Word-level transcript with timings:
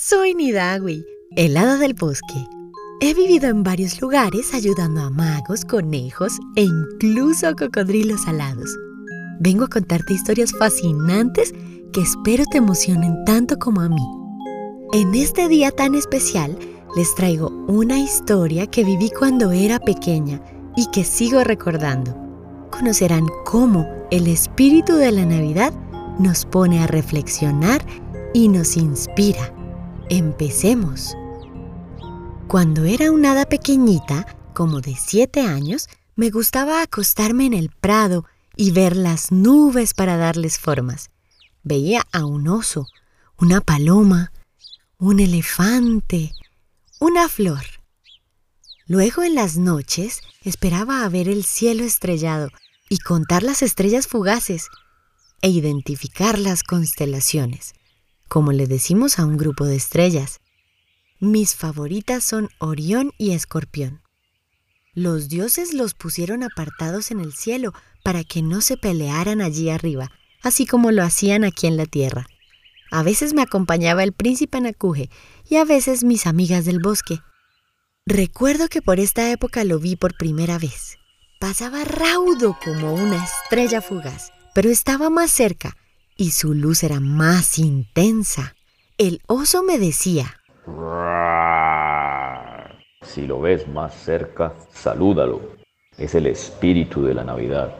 Soy 0.00 0.32
Nidawi, 0.32 1.04
el 1.34 1.56
hada 1.56 1.76
del 1.76 1.92
bosque. 1.92 2.46
He 3.00 3.14
vivido 3.14 3.48
en 3.48 3.64
varios 3.64 4.00
lugares 4.00 4.54
ayudando 4.54 5.00
a 5.00 5.10
magos, 5.10 5.64
conejos 5.64 6.38
e 6.54 6.62
incluso 6.62 7.48
a 7.48 7.54
cocodrilos 7.54 8.28
alados. 8.28 8.72
Vengo 9.40 9.64
a 9.64 9.68
contarte 9.68 10.14
historias 10.14 10.52
fascinantes 10.52 11.52
que 11.92 12.00
espero 12.00 12.44
te 12.48 12.58
emocionen 12.58 13.24
tanto 13.24 13.58
como 13.58 13.80
a 13.80 13.88
mí. 13.88 14.06
En 14.92 15.16
este 15.16 15.48
día 15.48 15.72
tan 15.72 15.96
especial 15.96 16.56
les 16.94 17.12
traigo 17.16 17.48
una 17.66 17.98
historia 17.98 18.68
que 18.68 18.84
viví 18.84 19.10
cuando 19.10 19.50
era 19.50 19.80
pequeña 19.80 20.40
y 20.76 20.86
que 20.92 21.02
sigo 21.02 21.42
recordando. 21.42 22.16
Conocerán 22.70 23.26
cómo 23.44 23.84
el 24.12 24.28
espíritu 24.28 24.94
de 24.94 25.10
la 25.10 25.26
Navidad 25.26 25.74
nos 26.20 26.44
pone 26.44 26.84
a 26.84 26.86
reflexionar 26.86 27.84
y 28.32 28.46
nos 28.46 28.76
inspira. 28.76 29.57
Empecemos. 30.10 31.14
Cuando 32.46 32.84
era 32.84 33.12
una 33.12 33.32
hada 33.32 33.44
pequeñita, 33.44 34.38
como 34.54 34.80
de 34.80 34.96
siete 34.96 35.42
años, 35.42 35.86
me 36.16 36.30
gustaba 36.30 36.80
acostarme 36.80 37.44
en 37.44 37.52
el 37.52 37.68
prado 37.68 38.24
y 38.56 38.70
ver 38.70 38.96
las 38.96 39.32
nubes 39.32 39.92
para 39.92 40.16
darles 40.16 40.58
formas. 40.58 41.10
Veía 41.62 42.06
a 42.10 42.24
un 42.24 42.48
oso, 42.48 42.86
una 43.36 43.60
paloma, 43.60 44.32
un 44.96 45.20
elefante, 45.20 46.32
una 46.98 47.28
flor. 47.28 47.64
Luego 48.86 49.22
en 49.22 49.34
las 49.34 49.58
noches 49.58 50.22
esperaba 50.42 51.04
a 51.04 51.08
ver 51.10 51.28
el 51.28 51.44
cielo 51.44 51.84
estrellado 51.84 52.48
y 52.88 52.96
contar 52.96 53.42
las 53.42 53.60
estrellas 53.60 54.06
fugaces 54.06 54.68
e 55.42 55.50
identificar 55.50 56.38
las 56.38 56.62
constelaciones, 56.62 57.74
como 58.28 58.52
le 58.52 58.66
decimos 58.66 59.18
a 59.18 59.24
un 59.24 59.36
grupo 59.36 59.64
de 59.64 59.76
estrellas. 59.76 60.40
Mis 61.18 61.56
favoritas 61.56 62.22
son 62.22 62.48
Orión 62.58 63.12
y 63.18 63.32
Escorpión. 63.32 64.02
Los 64.94 65.28
dioses 65.28 65.74
los 65.74 65.94
pusieron 65.94 66.42
apartados 66.42 67.10
en 67.10 67.20
el 67.20 67.32
cielo 67.32 67.72
para 68.04 68.24
que 68.24 68.42
no 68.42 68.60
se 68.60 68.76
pelearan 68.76 69.40
allí 69.40 69.70
arriba, 69.70 70.10
así 70.42 70.66
como 70.66 70.92
lo 70.92 71.02
hacían 71.02 71.44
aquí 71.44 71.66
en 71.66 71.76
la 71.76 71.86
tierra. 71.86 72.26
A 72.90 73.02
veces 73.02 73.34
me 73.34 73.42
acompañaba 73.42 74.02
el 74.02 74.12
príncipe 74.12 74.60
Nakuje 74.60 75.10
y 75.48 75.56
a 75.56 75.64
veces 75.64 76.04
mis 76.04 76.26
amigas 76.26 76.64
del 76.64 76.80
bosque. 76.80 77.20
Recuerdo 78.06 78.68
que 78.68 78.82
por 78.82 79.00
esta 79.00 79.30
época 79.30 79.64
lo 79.64 79.78
vi 79.78 79.96
por 79.96 80.16
primera 80.16 80.58
vez. 80.58 80.98
Pasaba 81.40 81.84
raudo 81.84 82.58
como 82.64 82.94
una 82.94 83.22
estrella 83.22 83.80
fugaz, 83.80 84.32
pero 84.54 84.70
estaba 84.70 85.10
más 85.10 85.30
cerca 85.30 85.76
y 86.18 86.32
su 86.32 86.52
luz 86.52 86.82
era 86.82 87.00
más 87.00 87.58
intensa. 87.58 88.54
El 88.98 89.22
oso 89.28 89.62
me 89.62 89.78
decía, 89.78 90.34
si 93.02 93.26
lo 93.26 93.40
ves 93.40 93.68
más 93.68 93.94
cerca, 93.94 94.54
salúdalo. 94.70 95.56
Es 95.96 96.16
el 96.16 96.26
espíritu 96.26 97.04
de 97.04 97.14
la 97.14 97.24
Navidad. 97.24 97.78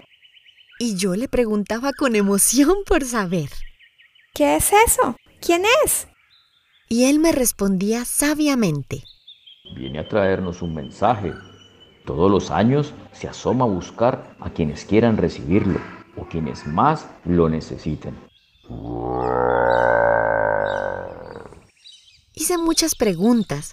Y 0.78 0.96
yo 0.96 1.16
le 1.16 1.28
preguntaba 1.28 1.92
con 1.92 2.14
emoción 2.14 2.76
por 2.86 3.04
saber. 3.04 3.50
¿Qué 4.34 4.54
es 4.56 4.72
eso? 4.86 5.16
¿Quién 5.40 5.62
es? 5.84 6.06
Y 6.88 7.06
él 7.06 7.18
me 7.18 7.32
respondía 7.32 8.04
sabiamente. 8.04 9.02
Viene 9.74 9.98
a 9.98 10.08
traernos 10.08 10.62
un 10.62 10.74
mensaje. 10.74 11.34
Todos 12.06 12.30
los 12.30 12.52
años 12.52 12.94
se 13.12 13.28
asoma 13.28 13.64
a 13.64 13.68
buscar 13.68 14.36
a 14.38 14.50
quienes 14.50 14.84
quieran 14.84 15.16
recibirlo 15.16 15.80
o 16.16 16.24
quienes 16.24 16.66
más 16.66 17.08
lo 17.24 17.48
necesiten. 17.48 18.27
Muchas 22.68 22.94
preguntas, 22.94 23.72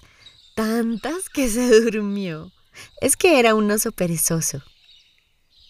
tantas 0.54 1.28
que 1.28 1.50
se 1.50 1.68
durmió. 1.82 2.50
Es 3.02 3.18
que 3.18 3.38
era 3.38 3.54
un 3.54 3.70
oso 3.70 3.92
perezoso. 3.92 4.62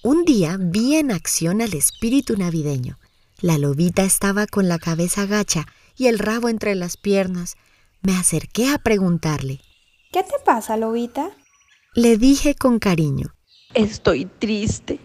Un 0.04 0.24
día 0.24 0.56
vi 0.60 0.94
en 0.94 1.10
acción 1.10 1.60
al 1.60 1.74
espíritu 1.74 2.36
navideño. 2.36 3.00
La 3.40 3.58
lobita 3.58 4.04
estaba 4.04 4.46
con 4.46 4.68
la 4.68 4.78
cabeza 4.78 5.26
gacha 5.26 5.66
y 5.96 6.06
el 6.06 6.20
rabo 6.20 6.48
entre 6.48 6.76
las 6.76 6.96
piernas. 6.96 7.56
Me 8.00 8.16
acerqué 8.16 8.68
a 8.68 8.78
preguntarle. 8.78 9.60
¿Qué 10.12 10.22
te 10.22 10.38
pasa, 10.44 10.76
lobita? 10.76 11.32
Le 11.96 12.18
dije 12.18 12.54
con 12.54 12.78
cariño. 12.78 13.34
Estoy 13.74 14.26
triste 14.26 15.00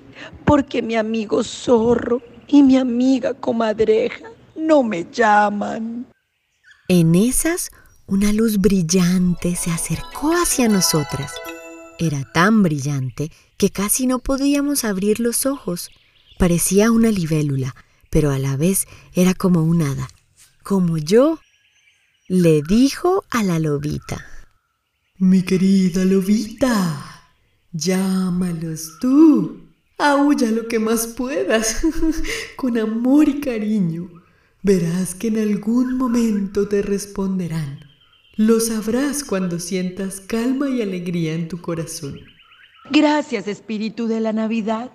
porque 0.46 0.84
mi 0.84 0.96
amigo 0.96 1.44
zorro 1.44 2.22
y 2.48 2.62
mi 2.62 2.78
amiga 2.78 3.34
comadreja 3.34 4.30
no 4.56 4.84
me 4.84 5.08
llaman. 5.12 6.06
En 6.88 7.16
esas, 7.16 7.72
una 8.12 8.32
luz 8.32 8.60
brillante 8.60 9.56
se 9.56 9.72
acercó 9.72 10.34
hacia 10.34 10.68
nosotras. 10.68 11.34
Era 11.98 12.24
tan 12.32 12.62
brillante 12.62 13.32
que 13.58 13.72
casi 13.72 14.06
no 14.06 14.20
podíamos 14.20 14.84
abrir 14.84 15.20
los 15.20 15.48
ojos. 15.48 15.90
Parecía 16.38 16.92
una 16.92 17.10
libélula 17.10 17.74
pero 18.12 18.30
a 18.30 18.38
la 18.38 18.58
vez 18.58 18.88
era 19.14 19.34
como 19.34 19.64
un 19.64 19.82
hada, 19.82 20.08
como 20.62 21.00
yo. 21.00 21.40
Le 22.28 22.62
dijo 22.62 23.24
a 23.32 23.42
la 23.42 23.58
lobita. 23.58 24.24
Mi 25.18 25.42
querida 25.42 26.06
lobita, 26.06 27.26
llámalos 27.72 29.00
tú. 29.00 29.70
Aúlla 29.98 30.52
lo 30.52 30.68
que 30.68 30.80
más 30.80 31.08
puedas, 31.08 31.82
con 32.56 32.78
amor 32.78 33.30
y 33.30 33.40
cariño. 33.40 34.10
Verás 34.62 35.16
que 35.16 35.28
en 35.28 35.40
algún 35.40 35.98
momento 35.98 36.68
te 36.68 36.82
responderán. 36.82 37.91
Lo 38.38 38.62
sabrás 38.62 39.26
cuando 39.26 39.60
sientas 39.60 40.22
calma 40.22 40.70
y 40.70 40.82
alegría 40.82 41.34
en 41.34 41.50
tu 41.50 41.60
corazón. 41.60 42.22
Gracias, 42.90 43.46
Espíritu 43.50 44.08
de 44.08 44.22
la 44.22 44.32
Navidad. 44.32 44.90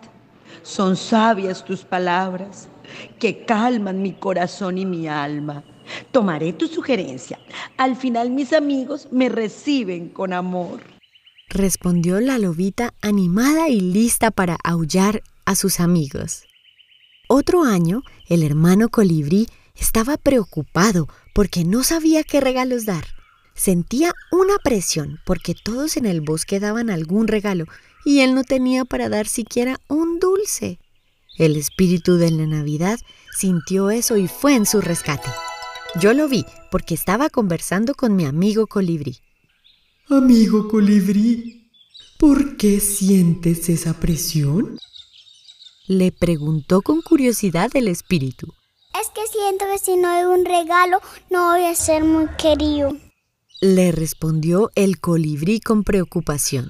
Son 0.62 0.96
sabias 0.96 1.62
tus 1.62 1.84
palabras 1.84 2.70
que 3.18 3.44
calman 3.44 4.00
mi 4.00 4.14
corazón 4.14 4.78
y 4.78 4.86
mi 4.86 5.06
alma. 5.06 5.64
Tomaré 6.12 6.54
tu 6.54 6.66
sugerencia. 6.66 7.38
Al 7.76 7.96
final 7.96 8.30
mis 8.30 8.54
amigos 8.54 9.08
me 9.12 9.28
reciben 9.28 10.08
con 10.08 10.32
amor. 10.32 10.80
Respondió 11.50 12.20
la 12.20 12.38
lobita 12.38 12.94
animada 13.02 13.68
y 13.68 13.80
lista 13.80 14.30
para 14.30 14.56
aullar 14.64 15.22
a 15.44 15.56
sus 15.56 15.78
amigos. 15.78 16.44
Otro 17.28 17.64
año, 17.64 18.02
el 18.28 18.42
hermano 18.42 18.88
colibrí 18.88 19.46
estaba 19.74 20.16
preocupado 20.16 21.06
porque 21.34 21.64
no 21.64 21.82
sabía 21.82 22.24
qué 22.24 22.40
regalos 22.40 22.86
dar. 22.86 23.15
Sentía 23.56 24.12
una 24.30 24.58
presión 24.62 25.18
porque 25.24 25.54
todos 25.54 25.96
en 25.96 26.04
el 26.04 26.20
bosque 26.20 26.60
daban 26.60 26.90
algún 26.90 27.26
regalo 27.26 27.64
y 28.04 28.20
él 28.20 28.34
no 28.34 28.44
tenía 28.44 28.84
para 28.84 29.08
dar 29.08 29.26
siquiera 29.26 29.80
un 29.88 30.20
dulce. 30.20 30.78
El 31.38 31.56
espíritu 31.56 32.16
de 32.18 32.30
la 32.30 32.46
Navidad 32.46 32.98
sintió 33.36 33.90
eso 33.90 34.18
y 34.18 34.28
fue 34.28 34.54
en 34.54 34.66
su 34.66 34.82
rescate. 34.82 35.28
Yo 35.98 36.12
lo 36.12 36.28
vi 36.28 36.44
porque 36.70 36.94
estaba 36.94 37.30
conversando 37.30 37.94
con 37.94 38.14
mi 38.14 38.26
amigo 38.26 38.66
colibrí. 38.66 39.18
Amigo 40.10 40.68
colibrí, 40.68 41.70
¿por 42.18 42.58
qué 42.58 42.78
sientes 42.80 43.70
esa 43.70 43.98
presión? 43.98 44.78
Le 45.86 46.12
preguntó 46.12 46.82
con 46.82 47.00
curiosidad 47.00 47.70
el 47.74 47.88
espíritu. 47.88 48.52
Es 49.00 49.08
que 49.08 49.26
siento 49.26 49.64
que 49.72 49.78
si 49.78 49.96
no 49.96 50.08
hay 50.08 50.24
un 50.24 50.44
regalo 50.44 51.00
no 51.30 51.52
voy 51.52 51.64
a 51.64 51.74
ser 51.74 52.04
muy 52.04 52.26
querido. 52.36 52.96
Le 53.60 53.90
respondió 53.90 54.70
el 54.74 55.00
colibrí 55.00 55.60
con 55.60 55.82
preocupación. 55.82 56.68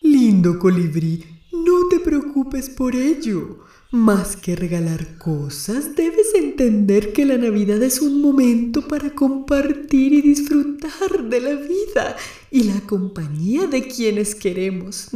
Lindo 0.00 0.56
colibrí, 0.60 1.24
no 1.52 1.88
te 1.88 1.98
preocupes 1.98 2.70
por 2.70 2.94
ello. 2.94 3.58
Más 3.90 4.36
que 4.36 4.54
regalar 4.54 5.18
cosas, 5.18 5.96
debes 5.96 6.32
entender 6.36 7.12
que 7.12 7.26
la 7.26 7.36
Navidad 7.38 7.82
es 7.82 8.00
un 8.00 8.22
momento 8.22 8.86
para 8.86 9.10
compartir 9.16 10.12
y 10.12 10.22
disfrutar 10.22 11.28
de 11.28 11.40
la 11.40 11.54
vida 11.54 12.16
y 12.52 12.62
la 12.64 12.80
compañía 12.82 13.66
de 13.66 13.88
quienes 13.88 14.36
queremos. 14.36 15.08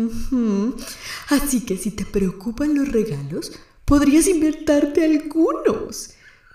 Así 1.29 1.61
que 1.61 1.77
si 1.77 1.93
te 1.93 2.05
preocupan 2.05 2.75
los 2.75 2.89
regalos, 2.89 3.53
podrías 3.85 4.27
inventarte 4.27 5.05
algunos. 5.05 6.11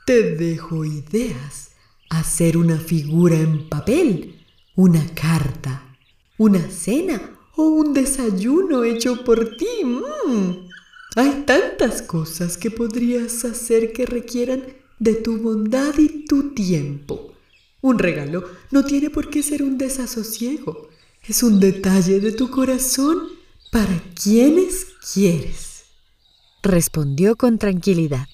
Te 0.06 0.36
dejo 0.36 0.84
ideas. 0.84 1.70
Hacer 2.10 2.58
una 2.58 2.78
figura 2.78 3.38
en 3.38 3.70
papel, 3.70 4.41
una 4.76 5.06
carta, 5.14 5.98
una 6.38 6.70
cena 6.70 7.22
o 7.56 7.64
un 7.64 7.94
desayuno 7.94 8.84
hecho 8.84 9.24
por 9.24 9.58
ti. 9.58 9.84
Mm. 9.84 10.70
Hay 11.16 11.44
tantas 11.46 12.02
cosas 12.02 12.58
que 12.58 12.72
podrías 12.72 13.44
hacer 13.44 13.92
que 13.92 14.06
requieran 14.06 14.64
de 15.00 15.16
tu 15.16 15.38
bondad 15.38 15.98
y 15.98 16.26
tu 16.26 16.54
tiempo. 16.54 17.34
Un 17.82 18.00
regalo 18.00 18.44
no 18.70 18.86
tiene 18.86 19.10
por 19.10 19.30
qué 19.30 19.44
ser 19.44 19.64
un 19.64 19.78
desasosiego. 19.78 20.90
Es 21.28 21.44
un 21.44 21.60
detalle 21.60 22.20
de 22.20 22.32
tu 22.32 22.50
corazón 22.50 23.30
para 23.72 24.02
quienes 24.22 24.88
quieres. 25.14 25.84
Respondió 26.64 27.36
con 27.36 27.58
tranquilidad. 27.58 28.28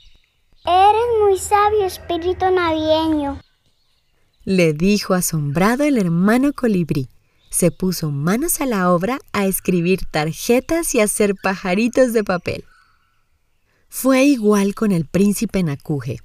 Eres 0.65 1.07
muy 1.21 1.37
sabio, 1.37 1.85
espíritu 1.85 2.51
navideño. 2.51 3.39
Le 4.47 4.71
dijo 4.71 5.13
asombrado 5.13 5.83
el 5.83 5.97
hermano 5.97 6.53
colibrí. 6.53 7.09
Se 7.49 7.69
puso 7.69 8.11
manos 8.11 8.61
a 8.61 8.65
la 8.65 8.93
obra 8.93 9.19
a 9.33 9.45
escribir 9.45 10.05
tarjetas 10.09 10.95
y 10.95 11.01
hacer 11.01 11.35
pajaritos 11.35 12.13
de 12.13 12.23
papel. 12.23 12.63
Fue 13.89 14.23
igual 14.23 14.73
con 14.73 14.93
el 14.93 15.03
príncipe 15.03 15.61
Nakuje. 15.63 16.19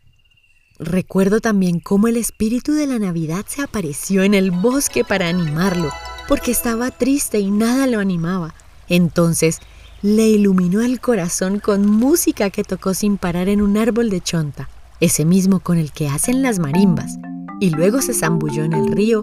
Recuerdo 0.78 1.40
también 1.40 1.80
cómo 1.80 2.06
el 2.06 2.16
espíritu 2.16 2.74
de 2.74 2.86
la 2.86 3.00
Navidad 3.00 3.44
se 3.48 3.60
apareció 3.60 4.22
en 4.22 4.34
el 4.34 4.52
bosque 4.52 5.02
para 5.02 5.26
animarlo, 5.26 5.90
porque 6.28 6.52
estaba 6.52 6.92
triste 6.92 7.40
y 7.40 7.50
nada 7.50 7.88
lo 7.88 7.98
animaba. 7.98 8.54
Entonces 8.88 9.58
le 10.00 10.28
iluminó 10.28 10.80
el 10.82 11.00
corazón 11.00 11.58
con 11.58 11.86
música 11.86 12.50
que 12.50 12.62
tocó 12.62 12.94
sin 12.94 13.18
parar 13.18 13.48
en 13.48 13.60
un 13.60 13.76
árbol 13.76 14.10
de 14.10 14.20
chonta, 14.20 14.68
ese 15.00 15.24
mismo 15.24 15.58
con 15.58 15.76
el 15.76 15.90
que 15.90 16.08
hacen 16.08 16.40
las 16.42 16.60
marimbas, 16.60 17.18
y 17.62 17.70
luego 17.70 18.02
se 18.02 18.12
zambulló 18.12 18.64
en 18.64 18.72
el 18.72 18.90
río, 18.90 19.22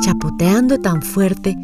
chapoteando 0.00 0.80
tan 0.80 1.02
fuerte, 1.02 1.54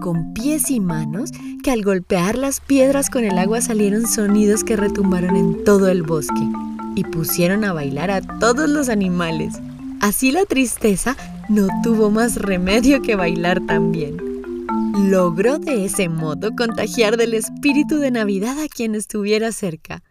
con 0.00 0.34
pies 0.34 0.72
y 0.72 0.80
manos, 0.80 1.30
que 1.62 1.70
al 1.70 1.84
golpear 1.84 2.36
las 2.36 2.58
piedras 2.58 3.08
con 3.10 3.22
el 3.22 3.38
agua 3.38 3.60
salieron 3.60 4.08
sonidos 4.08 4.64
que 4.64 4.76
retumbaron 4.76 5.36
en 5.36 5.62
todo 5.62 5.88
el 5.88 6.02
bosque 6.02 6.48
y 6.96 7.04
pusieron 7.04 7.62
a 7.62 7.72
bailar 7.72 8.10
a 8.10 8.20
todos 8.40 8.68
los 8.68 8.88
animales. 8.88 9.54
Así 10.00 10.32
la 10.32 10.46
tristeza 10.46 11.16
no 11.48 11.68
tuvo 11.84 12.10
más 12.10 12.34
remedio 12.34 13.00
que 13.00 13.14
bailar 13.14 13.64
también. 13.64 14.16
Logró 15.08 15.60
de 15.60 15.84
ese 15.84 16.08
modo 16.08 16.56
contagiar 16.56 17.16
del 17.16 17.34
espíritu 17.34 17.98
de 17.98 18.10
Navidad 18.10 18.58
a 18.58 18.66
quien 18.66 18.96
estuviera 18.96 19.52
cerca. 19.52 20.02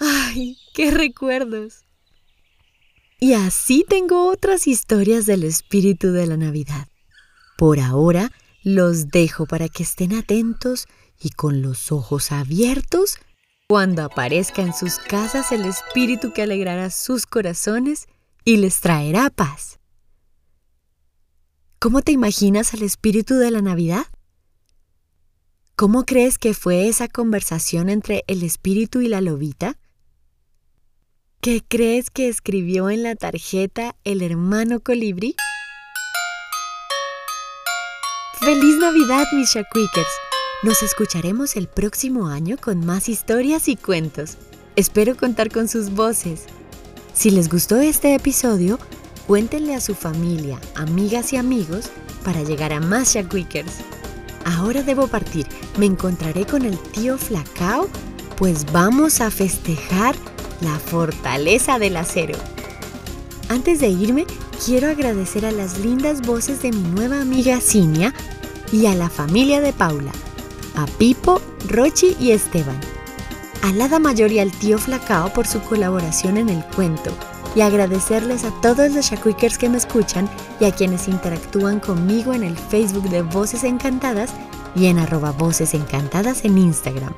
¡Ay, 0.00 0.56
qué 0.74 0.90
recuerdos! 0.90 1.84
Y 3.22 3.34
así 3.34 3.86
tengo 3.88 4.26
otras 4.26 4.66
historias 4.66 5.26
del 5.26 5.44
espíritu 5.44 6.10
de 6.10 6.26
la 6.26 6.36
Navidad. 6.36 6.88
Por 7.56 7.78
ahora 7.78 8.32
los 8.64 9.10
dejo 9.10 9.46
para 9.46 9.68
que 9.68 9.84
estén 9.84 10.12
atentos 10.12 10.88
y 11.20 11.30
con 11.30 11.62
los 11.62 11.92
ojos 11.92 12.32
abiertos 12.32 13.18
cuando 13.68 14.02
aparezca 14.02 14.62
en 14.62 14.74
sus 14.74 14.96
casas 14.96 15.52
el 15.52 15.66
espíritu 15.66 16.32
que 16.32 16.42
alegrará 16.42 16.90
sus 16.90 17.24
corazones 17.24 18.08
y 18.44 18.56
les 18.56 18.80
traerá 18.80 19.30
paz. 19.30 19.78
¿Cómo 21.78 22.02
te 22.02 22.10
imaginas 22.10 22.74
al 22.74 22.82
espíritu 22.82 23.36
de 23.36 23.52
la 23.52 23.62
Navidad? 23.62 24.06
¿Cómo 25.76 26.06
crees 26.06 26.38
que 26.38 26.54
fue 26.54 26.88
esa 26.88 27.06
conversación 27.06 27.88
entre 27.88 28.24
el 28.26 28.42
espíritu 28.42 29.00
y 29.00 29.06
la 29.06 29.20
lobita? 29.20 29.78
¿Qué 31.44 31.60
crees 31.66 32.08
que 32.08 32.28
escribió 32.28 32.88
en 32.88 33.02
la 33.02 33.16
tarjeta 33.16 33.96
el 34.04 34.22
hermano 34.22 34.78
colibrí? 34.78 35.34
¡Feliz 38.38 38.76
Navidad, 38.76 39.24
mis 39.34 39.52
Shaquikers! 39.52 40.06
Nos 40.62 40.84
escucharemos 40.84 41.56
el 41.56 41.66
próximo 41.66 42.28
año 42.28 42.58
con 42.62 42.86
más 42.86 43.08
historias 43.08 43.66
y 43.66 43.74
cuentos. 43.74 44.36
Espero 44.76 45.16
contar 45.16 45.50
con 45.50 45.66
sus 45.66 45.90
voces. 45.90 46.44
Si 47.12 47.32
les 47.32 47.48
gustó 47.48 47.80
este 47.80 48.14
episodio, 48.14 48.78
cuéntenle 49.26 49.74
a 49.74 49.80
su 49.80 49.96
familia, 49.96 50.60
amigas 50.76 51.32
y 51.32 51.38
amigos 51.38 51.90
para 52.24 52.44
llegar 52.44 52.72
a 52.72 52.78
más 52.78 53.16
Shackwickers. 53.16 53.78
Ahora 54.44 54.84
debo 54.84 55.08
partir. 55.08 55.48
Me 55.76 55.86
encontraré 55.86 56.46
con 56.46 56.64
el 56.64 56.78
tío 56.92 57.18
Flacao, 57.18 57.88
pues 58.36 58.64
vamos 58.70 59.20
a 59.20 59.28
festejar 59.28 60.14
la 60.62 60.78
fortaleza 60.78 61.78
del 61.78 61.96
acero. 61.96 62.38
Antes 63.48 63.80
de 63.80 63.88
irme, 63.88 64.26
quiero 64.64 64.88
agradecer 64.88 65.44
a 65.44 65.52
las 65.52 65.78
lindas 65.78 66.22
voces 66.22 66.62
de 66.62 66.70
mi 66.70 66.82
nueva 66.82 67.20
amiga 67.20 67.60
Cinia 67.60 68.14
y 68.72 68.86
a 68.86 68.94
la 68.94 69.10
familia 69.10 69.60
de 69.60 69.72
Paula 69.72 70.12
a 70.76 70.86
Pipo, 70.86 71.40
Rochi 71.68 72.16
y 72.18 72.32
Esteban. 72.32 72.78
A 73.62 73.72
Lada 73.72 73.98
Mayor 73.98 74.32
y 74.32 74.40
al 74.40 74.50
tío 74.50 74.78
Flacao 74.78 75.32
por 75.32 75.46
su 75.46 75.60
colaboración 75.60 76.36
en 76.36 76.48
el 76.48 76.64
cuento 76.74 77.12
y 77.54 77.60
agradecerles 77.60 78.44
a 78.44 78.60
todos 78.60 78.92
los 78.92 79.06
Shakwikers 79.06 79.58
que 79.58 79.68
me 79.68 79.76
escuchan 79.76 80.28
y 80.58 80.64
a 80.64 80.72
quienes 80.72 81.06
interactúan 81.06 81.80
conmigo 81.80 82.32
en 82.32 82.42
el 82.42 82.56
Facebook 82.56 83.08
de 83.10 83.22
Voces 83.22 83.62
Encantadas 83.62 84.32
y 84.74 84.86
en 84.86 84.98
arroba 84.98 85.32
Voces 85.32 85.74
Encantadas 85.74 86.44
en 86.44 86.58
Instagram. 86.58 87.12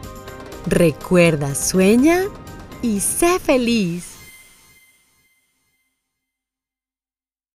Recuerda, 0.66 1.54
sueña 1.54 2.24
y 2.84 3.00
sé 3.00 3.38
feliz. 3.38 4.13